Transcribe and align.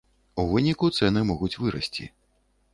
У 0.43 0.45
выніку 0.53 0.89
цэны 0.97 1.25
могуць 1.29 1.53
вырасці. 1.61 2.11